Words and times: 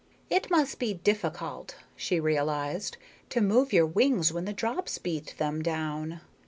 It 0.31 0.49
must 0.49 0.79
be 0.79 0.95
difficult, 0.95 1.75
she 1.95 2.19
realized, 2.19 2.97
to 3.29 3.39
move 3.39 3.71
your 3.71 3.85
wings 3.85 4.33
when 4.33 4.45
the 4.45 4.51
drops 4.51 4.97
beat 4.97 5.35
them 5.37 5.61
down. 5.61 6.21